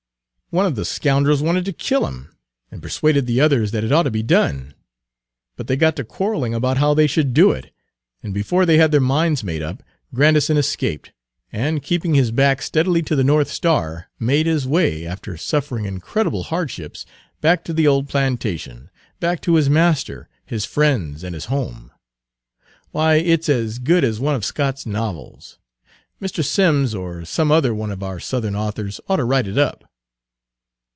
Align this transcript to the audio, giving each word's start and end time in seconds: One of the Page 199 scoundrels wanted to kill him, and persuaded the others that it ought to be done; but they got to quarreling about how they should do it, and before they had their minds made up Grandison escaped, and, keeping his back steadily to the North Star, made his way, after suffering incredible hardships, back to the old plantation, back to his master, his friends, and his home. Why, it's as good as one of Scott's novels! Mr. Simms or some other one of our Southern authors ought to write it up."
One 0.53 0.65
of 0.65 0.75
the 0.75 0.81
Page 0.81 0.99
199 1.05 1.13
scoundrels 1.13 1.41
wanted 1.41 1.63
to 1.63 1.71
kill 1.71 2.05
him, 2.07 2.35
and 2.69 2.81
persuaded 2.81 3.25
the 3.25 3.39
others 3.39 3.71
that 3.71 3.85
it 3.85 3.91
ought 3.93 4.03
to 4.03 4.11
be 4.11 4.21
done; 4.21 4.73
but 5.55 5.67
they 5.67 5.77
got 5.77 5.95
to 5.95 6.03
quarreling 6.03 6.53
about 6.53 6.75
how 6.75 6.93
they 6.93 7.07
should 7.07 7.33
do 7.33 7.51
it, 7.51 7.73
and 8.21 8.33
before 8.33 8.65
they 8.65 8.75
had 8.77 8.91
their 8.91 8.99
minds 8.99 9.45
made 9.45 9.61
up 9.61 9.81
Grandison 10.13 10.57
escaped, 10.57 11.13
and, 11.53 11.81
keeping 11.81 12.15
his 12.15 12.31
back 12.31 12.61
steadily 12.61 13.01
to 13.01 13.15
the 13.15 13.23
North 13.23 13.49
Star, 13.49 14.09
made 14.19 14.45
his 14.45 14.67
way, 14.67 15.05
after 15.05 15.37
suffering 15.37 15.85
incredible 15.85 16.43
hardships, 16.43 17.05
back 17.39 17.63
to 17.63 17.71
the 17.71 17.87
old 17.87 18.09
plantation, 18.09 18.89
back 19.21 19.39
to 19.39 19.55
his 19.55 19.69
master, 19.69 20.27
his 20.45 20.65
friends, 20.65 21.23
and 21.23 21.33
his 21.33 21.45
home. 21.45 21.91
Why, 22.91 23.13
it's 23.15 23.47
as 23.47 23.79
good 23.79 24.03
as 24.03 24.19
one 24.19 24.35
of 24.35 24.43
Scott's 24.43 24.85
novels! 24.85 25.59
Mr. 26.21 26.43
Simms 26.43 26.93
or 26.93 27.23
some 27.23 27.53
other 27.53 27.73
one 27.73 27.89
of 27.89 28.03
our 28.03 28.19
Southern 28.19 28.57
authors 28.57 28.99
ought 29.07 29.15
to 29.15 29.23
write 29.23 29.47
it 29.47 29.57
up." 29.57 29.85